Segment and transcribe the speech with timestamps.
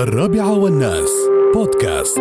[0.00, 1.10] الرابعة والناس.
[1.54, 2.20] بودكاست.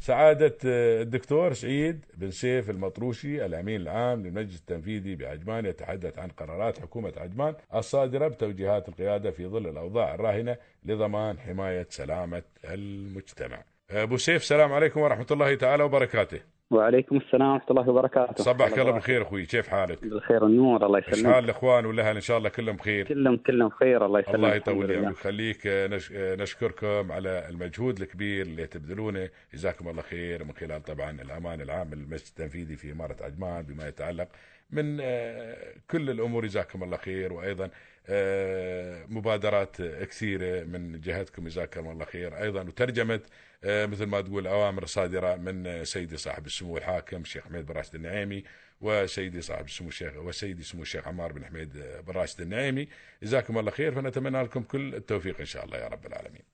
[0.00, 7.12] سعادة الدكتور سعيد بن سيف المطروشي الأمين العام للمجلس التنفيذي بعجمان يتحدث عن قرارات حكومة
[7.16, 13.64] عجمان الصادرة بتوجيهات القيادة في ظل الأوضاع الراهنة لضمان حماية سلامة المجتمع.
[13.90, 16.53] أبو سيف سلام عليكم ورحمة الله تعالى وبركاته.
[16.70, 18.44] وعليكم السلام ورحمة الله وبركاته.
[18.44, 19.46] صبحك الله بالخير أخوي.
[19.46, 21.34] كيف حالك؟ بالخير والنور الله يسلمك.
[21.34, 23.06] حال الإخوان والأهل؟ إن شاء الله كلهم بخير.
[23.06, 24.34] كلهم كلهم بخير الله يسلمك.
[24.34, 26.12] الله يطول عمرك خليك نش...
[26.12, 29.28] نشكركم على المجهود الكبير اللي تبذلونه.
[29.54, 30.44] جزاكم الله خير.
[30.44, 34.28] من خلال طبعا الأمان العام للمجلس التنفيذي في إمارة عجمان بما يتعلق
[34.74, 36.46] من آه، كل الأمور.
[36.46, 37.32] جزاكم الله خير.
[37.32, 37.70] وأيضا
[38.06, 41.48] آه، مبادرات كثيرة من جهتكم.
[41.48, 42.42] جزاكم الله خير.
[42.42, 43.20] أيضا وترجمة
[43.64, 47.94] آه، مثل ما تقول أوامر صادرة من سيدي صاحب السمو الحاكم الشيخ حميد بن راشد
[47.94, 48.44] النعيمي
[48.80, 51.72] وسيدي صاحب السمو الشيخ وسيدي سمو الشيخ عمار بن حميد
[52.06, 52.88] بن راشد النعيمي.
[53.22, 53.94] جزاكم الله خير.
[53.94, 56.53] فنتمنى لكم كل التوفيق إن شاء الله يا رب العالمين.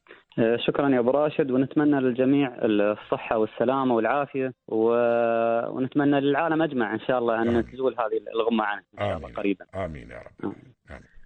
[0.57, 4.85] شكرا يا أبو راشد ونتمنى للجميع الصحة والسلامة والعافية و...
[5.71, 7.57] ونتمنى للعالم أجمع إن شاء الله آمين.
[7.57, 9.37] ان تزول هذه الغمة عنه إن شاء الله آمين.
[9.37, 10.75] قريبا آمين يا رب آمين.
[10.91, 11.21] آمين.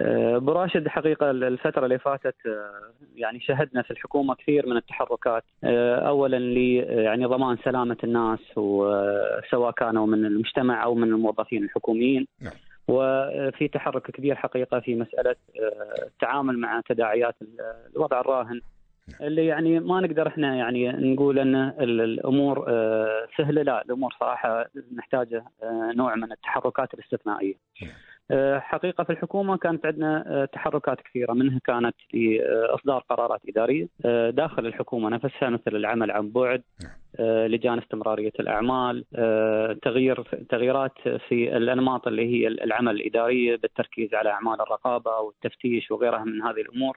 [0.00, 5.44] آه، أبو راشد حقيقة الفترة اللي فاتت آه، يعني شهدنا في الحكومة كثير من التحركات
[5.64, 6.56] آه، اولا ل
[6.88, 12.52] يعني ضمان سلامة الناس وسواء كانوا من المجتمع أو من الموظفين الحكوميين نعم.
[12.88, 17.34] وفي تحرك كبير حقيقة في مسألة آه، التعامل مع تداعيات
[17.96, 18.60] الوضع الراهن
[19.20, 24.66] اللي يعني ما نقدر إحنا يعني نقول إن ال- الأمور آه، سهلة لا الأمور صراحة
[24.96, 27.54] نحتاج آه، نوع من التحركات الاستثنائية.
[28.30, 34.30] آه، حقيقة في الحكومة كانت عندنا آه، تحركات كثيرة منها كانت لاصدار قرارات إدارية آه،
[34.30, 36.62] داخل الحكومة نفسها مثل العمل عن بعد
[37.20, 40.92] آه، لجان استمرارية الأعمال آه، تغيير تغييرات
[41.28, 46.96] في الأنماط اللي هي العمل الإدارية بالتركيز على أعمال الرقابة والتفتيش وغيرها من هذه الأمور.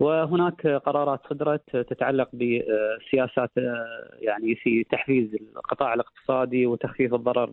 [0.00, 7.50] وهناك قرارات صدرت تتعلق بسياسات آه، يعني في تحفيز القطاع الاقتصادي وتخفيف الضرر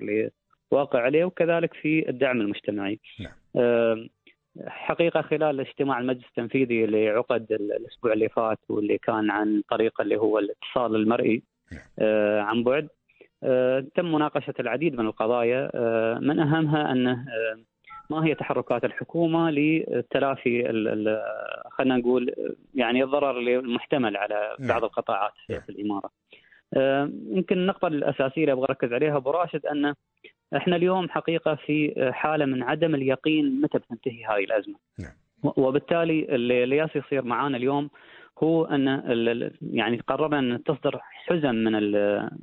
[0.72, 3.00] واقع عليه وكذلك في الدعم المجتمعي.
[3.20, 3.32] نعم.
[3.56, 4.08] آه،
[4.68, 10.02] حقيقة خلال اجتماع المجلس التنفيذي اللي عقد ال- الأسبوع اللي فات واللي كان عن طريق
[10.02, 11.82] اللي هو الاتصال المرئي نعم.
[12.00, 12.88] آه، عن بعد
[13.44, 15.72] آه، تم مناقشة العديد من القضايا
[16.20, 17.26] من أهمها أنه
[18.10, 20.64] ما هي تحركات الحكومة لتلافي
[21.72, 22.34] خلينا نقول
[22.76, 24.70] يعني الضرر المحتمل على نعم.
[24.70, 25.60] بعض القطاعات نعم.
[25.62, 26.10] في الإمارة.
[27.36, 29.94] يمكن النقطة الأساسية اللي أبغى أركز عليها أبو راشد ان
[30.56, 34.76] إحنا اليوم حقيقة في حالة من عدم اليقين متى بتنتهي هذه الأزمة.
[35.00, 35.14] نعم.
[35.44, 37.90] وبالتالي اللي ياس يصير معانا اليوم
[38.44, 41.74] هو أن يعني قررنا أن تصدر حزم من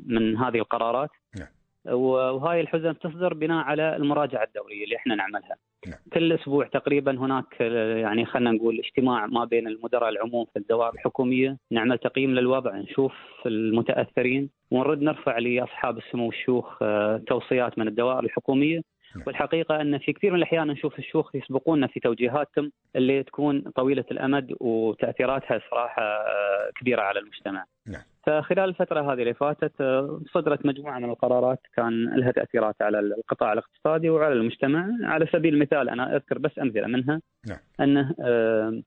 [0.07, 1.49] من هذه القرارات نعم.
[1.85, 5.57] وهاي الحزم تصدر بناء على المراجعة الدورية اللي إحنا نعملها.
[5.87, 5.99] نعم.
[6.13, 11.59] كل أسبوع تقريبا هناك يعني خلينا نقول اجتماع ما بين المدراء العموم في الدوائر الحكومية،
[11.71, 13.13] نعمل تقييم للوضع، نشوف
[13.47, 18.81] المتأثرين ونرد نرفع لأصحاب السمو والشيوخ آه، توصيات من الدوائر الحكومية.
[19.27, 24.55] والحقيقة أن في كثير من الأحيان نشوف الشيوخ يسبقونا في توجيهاتهم اللي تكون طويلة الأمد
[24.61, 27.65] وتأثيراتها صراحة آه، كبيرة على المجتمع.
[27.87, 28.03] نعم.
[28.27, 33.53] فخلال الفترة هذه اللي فاتت آه، صدرت مجموعة من القرارات كان لها تأثيرات على القطاع
[33.53, 37.59] الاقتصادي وعلى المجتمع، على سبيل المثال أنا أذكر بس أمثلة منها نعم.
[37.81, 38.83] أنه آه،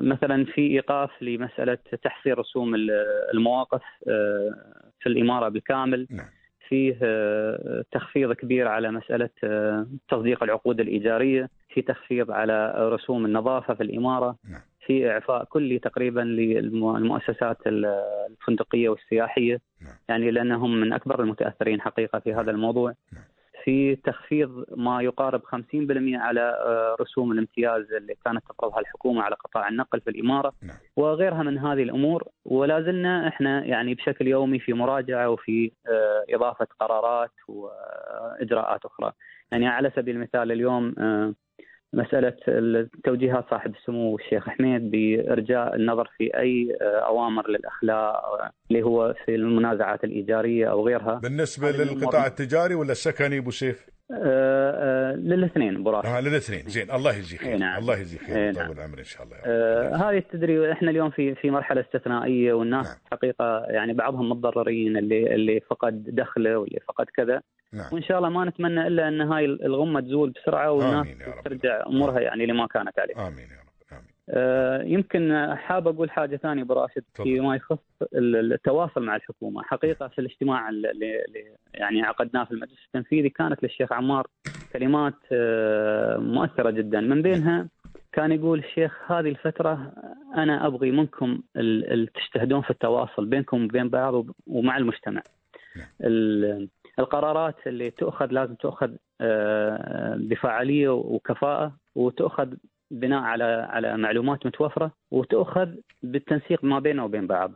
[0.00, 2.90] مثلا في إيقاف لمسألة تحصيل رسوم ال-
[3.34, 3.82] المواقف
[5.00, 6.26] في الإمارة بالكامل نعم.
[6.68, 13.74] فيه آه، تخفيض كبير على مسألة آه، تصديق العقود الإيجارية، في تخفيض على رسوم النظافة
[13.74, 14.60] في الإمارة، نعم.
[14.86, 19.94] في إعفاء كلي تقريبا للمؤسسات الفندقية والسياحية نعم.
[20.08, 22.94] يعني لأنهم من أكبر المتأثرين حقيقة في هذا الموضوع.
[23.66, 29.68] في تخفيض ما يقارب 50% على آه، رسوم الامتياز اللي كانت تفرضها الحكومة على قطاع
[29.68, 30.76] النقل في الإمارة نعم.
[30.96, 36.66] وغيرها من هذه الأمور ولا زلنا إحنا يعني بشكل يومي في مراجعة وفي آه، إضافة
[36.80, 39.12] قرارات وإجراءات أخرى.
[39.52, 41.34] يعني على سبيل المثال اليوم آه،
[41.92, 42.36] مسألة
[43.04, 49.14] توجيهات صاحب السمو الشيخ حميد بإرجاء النظر في أي آه، أوامر للاخلاء آه، اللي هو
[49.24, 51.20] في المنازعات الإيجارية أو غيرها
[51.80, 51.98] الأمور.
[51.98, 53.86] للقطاع التجاري ولا السكني أبو سيف؟
[55.16, 57.78] للاثنين ابو راشد آه للاثنين زين الله يجزيك خير إيه نعم.
[57.78, 58.72] الله يجزيك خير إيه ويطول نعم.
[58.72, 59.36] العمر إن شاء الله.
[59.46, 62.96] آه، هذه تدري إحنا اليوم في في مرحلة استثنائية والناس نعم.
[63.12, 67.42] حقيقة يعني بعضهم متضررين اللي اللي فقد دخله واللي فقد كذا
[67.72, 71.06] نعم وإن شاء الله ما نتمنى إلا أن هاي الغمة تزول بسرعة والناس.
[71.44, 73.26] ترجع أمورها يعني لما كانت عليه.
[73.28, 73.66] آمين يا رب
[74.30, 77.24] آه، يمكن حاب أقول حاجة ثانية أبو راشد تفضل.
[77.24, 77.78] فيما يخص
[78.14, 81.22] ال- التواصل مع الحكومة، حقيقة في الاجتماع اللي
[81.74, 84.26] يعني عقدناه في المجلس التنفيذي كانت للشيخ عمار
[84.78, 87.68] كلمات آه، مؤثرة جدا من بينها
[88.12, 89.92] كان يقول الشيخ هذه الفترة
[90.36, 91.40] أنا أبغي منكم
[92.14, 95.22] تجتهدون في التواصل بينكم وبين بعض ومع المجتمع
[95.76, 95.86] نعم.
[96.00, 96.68] ال-
[96.98, 98.90] القرارات اللي تؤخذ لازم تؤخذ
[99.20, 102.48] آه، بفاعلية وكفاءة وتؤخذ
[102.90, 105.68] بناء على على معلومات متوفرة وتؤخذ
[106.02, 107.52] بالتنسيق ما بيننا وبين بعض.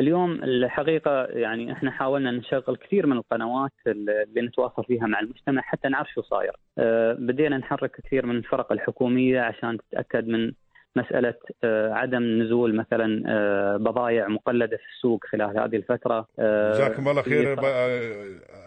[0.00, 5.88] اليوم الحقيقة يعني إحنا حاولنا نشغل كثير من القنوات اللي نتواصل فيها مع المجتمع حتى
[5.88, 6.56] نعرف شو صاير.
[6.78, 10.52] آه، بدينا نحرك كثير من الفرق الحكومية عشان تتأكد من
[10.96, 11.34] مسألة
[11.64, 16.28] آه، عدم نزول مثلا آه، بضائع مقلدة في السوق خلال هذه الفترة.
[16.38, 17.56] جزاكم الله خير.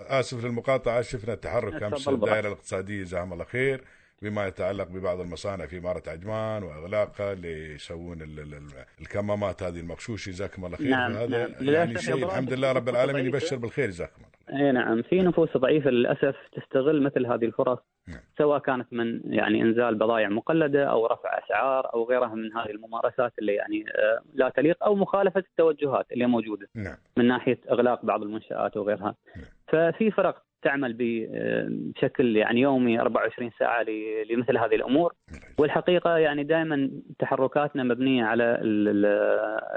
[0.10, 1.02] آسف للمقاطعة.
[1.02, 2.46] شفنا التحرك الدائرة براحتك.
[2.46, 3.04] الاقتصادية.
[3.04, 3.82] جزاهم الله خير.
[4.22, 9.80] بما يتعلق ببعض المصانع في إمارة عجمان وإغلاقها اللي يسوون ال- ال- ال- الكمامات هذه
[9.80, 11.40] المغشوشة جزاكم الله خير نعم، هذا نعم.
[11.50, 13.38] يعني للأسف شيء الحمد لله رب العالمين ضعيفة.
[13.38, 14.36] يبشر بالخير جزاكم الله
[14.66, 18.20] اي نعم في نفوس ضعيفة للأسف تستغل مثل هذه الفرص نعم.
[18.38, 23.34] سواء كانت من يعني إنزال بضائع مقلدة أو رفع أسعار أو غيرها من هذه الممارسات
[23.40, 28.22] اللي يعني آه، لا تليق أو مخالفة التوجهات اللي موجودة نعم من ناحية أغلاق بعض
[28.22, 29.16] المنشآت وغيرها.
[29.36, 29.46] نعم.
[29.68, 33.86] ففي فرق تعمل بشكل يعني يومي 24 ساعة
[34.30, 35.14] لمثل هذه الأمور
[35.58, 36.90] والحقيقة يعني دائما
[37.20, 39.06] تحركاتنا مبنية على ال- ال-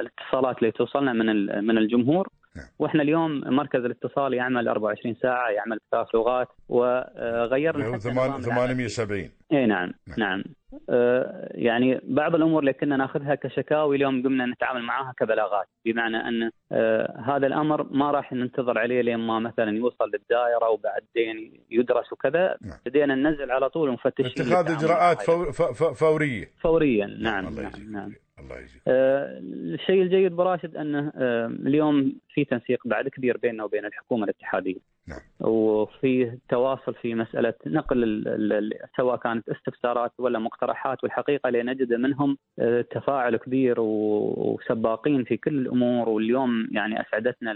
[0.01, 1.27] الاتصالات اللي توصلنا من
[1.65, 2.38] من الجمهور نعم.
[2.79, 8.31] وإحنا اليوم مركز الاتصال يعمل 24 ساعة يعمل بثلاث لغات وغيرنا هو حتى ثمان- نظام
[8.31, 8.45] العمل.
[8.91, 10.19] 870 اي نعم نعم.
[10.19, 10.43] نعم
[10.91, 16.51] آه، يعني بعض الأمور اللي كنا ناخذها كشكاوي اليوم قمنا نتعامل معها كبلاغات بمعنى أن
[16.73, 22.57] آه، هذا الأمر ما راح ننتظر عليه لين ما مثلا يوصل للدائرة وبعدين يدرس وكذا
[22.63, 22.79] نعم.
[22.87, 25.53] بدينا ننزل على طول مفتشين اتخاذ إجراءات فور
[25.95, 28.13] فورية فوريا نعم الله نعم, نعم.
[28.41, 33.85] الله يجزيك آه، الشيء الجيد براشد أنه آه، اليوم في تنسيق بعد كبير بيننا وبين
[33.85, 34.99] الحكومة الاتحادية.
[35.09, 35.51] نعم.
[35.51, 41.63] وفي تواصل في مسألة نقل ال- ال- ال- سواء كانت استفسارات ولا مقترحات والحقيقة اللي
[41.63, 47.55] نجد منهم آه، تفاعل كبير وسباقين في كل الأمور واليوم يعني أسعدتنا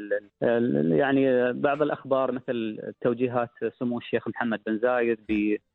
[0.96, 5.18] يعني بعض الأخبار مثل توجيهات سمو الشيخ محمد بن زايد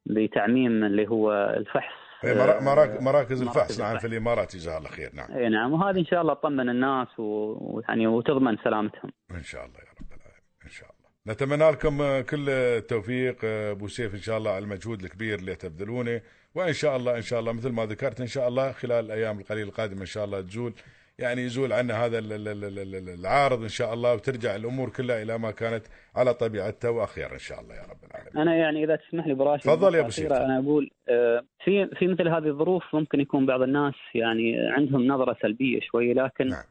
[0.05, 2.59] بتعميم اللي هو الفحص إيه، آه،
[3.01, 4.01] مراكز الفحص مراكز نعم الفحص.
[4.01, 8.07] في الإمارات جزاها الله خير نعم اي نعم وهذه إن شاء الله تطمن الناس ويعني
[8.07, 9.11] وتضمن سلامتهم.
[9.31, 14.13] إن شاء الله يا رب العالمين إن شاء الله نتمنى لكم كل التوفيق أبو سيف
[14.15, 16.21] إن شاء الله على المجهود الكبير اللي تبذلونه
[16.55, 19.69] وإن شاء الله إن شاء الله مثل ما ذكرت إن شاء الله خلال الأيام القليلة
[19.69, 20.73] القادمة إن شاء الله تزول
[21.19, 24.89] يعني يزول عنا هذا ال- ال- ال- ال- ال- العارض إن شاء الله وترجع الأمور
[24.89, 25.85] كلها إلى ما كانت
[26.15, 29.63] على طبيعتها واخير إن شاء الله يا رب العالمين أنا يعني إذا تسمح لي براشد
[29.63, 30.31] تفضل يا سيف.
[30.33, 35.37] أنا أقول آه، في في مثل هذه الظروف ممكن يكون بعض الناس يعني عندهم نظرة
[35.41, 36.63] سلبية شوي لكن نعم.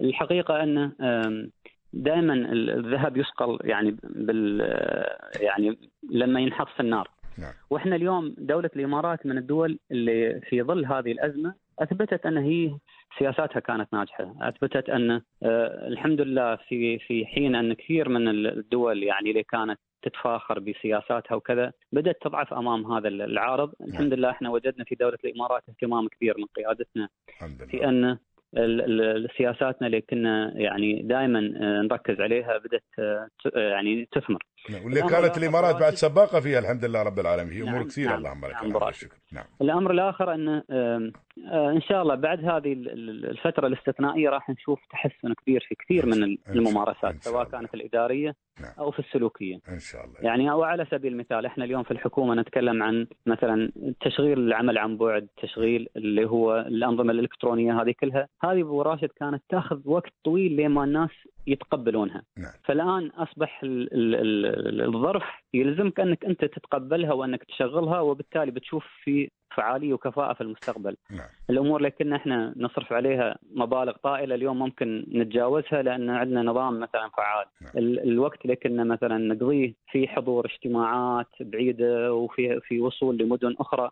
[0.00, 0.92] الحقيقة انه
[1.92, 4.60] دائما الذهب يصقل يعني بال
[5.40, 5.78] يعني
[6.10, 7.52] لما ينحط في النار نعم.
[7.70, 12.76] وإحنا اليوم دولة الإمارات من الدول اللي في ظل هذه الأزمة أثبتت أن هي
[13.18, 19.02] سياساتها كانت ناجحة، أثبتت أن آه، الحمد لله في في حين أن كثير من الدول
[19.02, 24.84] يعني اللي كانت تتفاخر بسياساتها وكذا بدأت تضعف أمام هذا العارض، الحمد لله إحنا وجدنا
[24.84, 27.08] في دولة الإمارات اهتمام كبير من قيادتنا
[27.70, 28.18] في أن
[29.36, 31.40] سياساتنا اللي كنا يعني دائما
[31.82, 34.42] نركز عليها بدأت آه، يعني تثمر.
[34.70, 34.84] نعم.
[34.84, 35.94] واللي كانت الإمارات بعد.
[35.94, 38.82] سباقة فيها الحمد لله رب العالمين في أمور نعم، كثيرة نعم، اللهم لك نعم، الحمد.
[38.82, 41.10] والشكر نعم الأمر الآخر انه آه،
[41.48, 46.06] إن شاء الله بعد هذه ال- ال- الفترة الاستثنائية راح نشوف تحسن كبير في كثير
[46.06, 47.44] من الممارسات سواء.
[47.44, 48.72] كانت الإدارية نعم.
[48.78, 49.54] أو في السلوكية.
[49.68, 53.72] إن شاء الله يعني أو على سبيل المثال إحنا اليوم في الحكومة نتكلم عن مثلا
[54.00, 59.42] تشغيل العمل عن بعد، تشغيل اللي هو الأنظمة الإلكترونية هذه كلها، هذه أبو راشد كانت
[59.48, 61.10] تأخذ وقت طويل لين ما الناس
[61.46, 62.22] يتقبلونها.
[62.36, 62.52] نعم.
[62.64, 65.22] فالآن أصبح ال- ال- ال- الظرف
[65.54, 70.96] يلزمك أنك أنت تتقبلها وأنك تشغلها وبالتالي بتشوف في فعالية وكفاءة في المستقبل.
[71.10, 76.80] نعم الأمور اللي كنا إحنا نصرف عليها مبالغ طائلة اليوم ممكن نتجاوزها لأن عندنا نظام
[76.80, 77.46] مثلا فعال.
[77.60, 77.72] نعم.
[77.76, 83.90] ال- الوقت اللي كنا مثلا نقضيه في حضور اجتماعات بعيدة وفي في وصول لمدن أخرى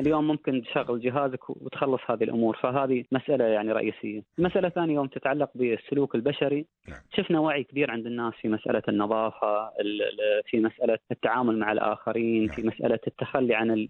[0.00, 4.22] اليوم ممكن تشغل جهازك وتخلص هذه الأمور فهذه مسألة يعني رئيسية.
[4.38, 6.98] مسألة ثانية يوم تتعلق بالسلوك البشري نعم.
[7.16, 12.46] شفنا وعي كبير عند الناس في مسألة النظافة، ال- ال- في مسألة التعامل مع الآخرين،
[12.46, 12.56] نعم.
[12.56, 13.88] في مسألة التخلي عن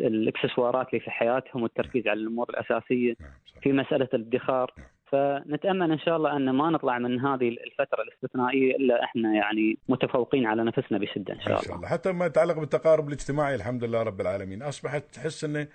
[0.00, 3.30] الإكسسوارات اللي في حياتهم والتركيز على الأمور الأساسية، نعم.
[3.62, 4.72] في مسألة الادخار.
[5.12, 10.46] فنتأمل إن شاء الله أن ما نطلع من هذه الفترة الاستثنائية إلا إحنا يعني متفوقين
[10.46, 11.58] على نفسنا بشدة إن شاء الله.
[11.58, 11.88] ان شاء الله.
[11.88, 14.62] حتى ما يتعلق بالتقارب الاجتماعي الحمد لله رب العالمين.
[14.62, 15.66] أصبحت تحس انه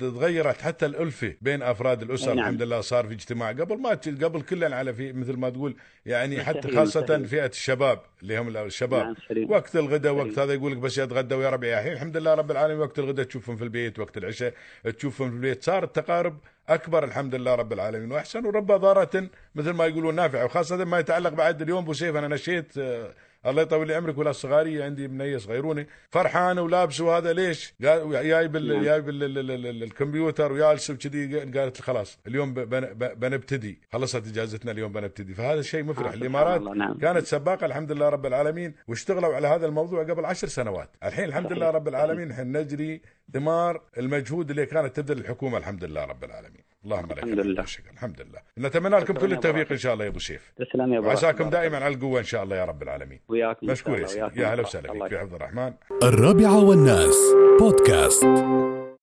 [0.00, 2.34] تغيرت حتى الألفة بين أفراد الأسر.
[2.34, 2.38] نعم.
[2.38, 3.50] الحمد لله صار في اجتماع.
[3.50, 3.90] قبل ما
[4.22, 7.24] قبل كلنا على في مثل ما تقول يعني حتى خاصة مستحيل.
[7.24, 9.02] فئة الشباب اللي هم الشباب.
[9.30, 12.34] نعم وقت الغداء وقت هذا يقول لك بس يتغدوا يا ربي يا الحين الحمد لله
[12.34, 12.80] رب العالمين.
[12.80, 14.52] وقت الغداء تشوفهم في البيت وقت العشاء
[14.98, 15.62] تشوفهم في البيت.
[15.62, 16.38] صار التقارب
[16.70, 18.12] أكبر الحمد لله رب العالمين.
[18.12, 22.28] وأحسن ورب ضاره مثل ما يقولون نافعة وخاصة ما يتعلق بعد اليوم أبو سيف أنا
[22.28, 23.14] نشيت آه،
[23.46, 28.82] الله يطول لي عمرك ولا الصغاريه عندي بنيه صغيرونه فرحان ولابس وهذا ليش؟ جايب نعم.
[28.84, 32.54] جايب الكمبيوتر وجالس وكذي قالت خلاص اليوم
[32.94, 33.80] بنبتدي.
[33.92, 35.34] خلصت إجازتنا اليوم بنبتدي.
[35.34, 36.12] فهذا الشيء مفرح.
[36.12, 36.98] الإمارات نعم.
[36.98, 40.90] كانت سباقة الحمد لله رب العالمين واشتغلوا على هذا الموضوع قبل عشر سنوات.
[41.04, 43.00] الحين الحمد لله رب العالمين إحنا نجري
[43.32, 46.64] ثمار المجهود اللي كانت تبذل الحكومة الحمد لله رب العالمين.
[46.84, 47.64] اللهم لك الحمد لله.
[47.92, 48.40] الحمد لله.
[48.58, 50.52] نتمنى لكم كل التوفيق إن شاء الله يا أبو سيف.
[50.56, 53.20] تسلم يا ابو وعساكم دائما على القوة إن شاء الله يا رب العالمين.
[53.28, 54.40] وياك مشكور يا سيدي.
[54.40, 55.72] يا هلا وسهلا فيك في حفظ الرحمن.
[56.02, 57.16] الرابعة والناس.
[57.60, 58.26] بودكاست.